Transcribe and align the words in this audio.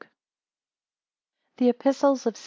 ]THE 1.57 1.69
EPISTLES 1.69 2.25
OF 2.25 2.35
ST. 2.35 2.39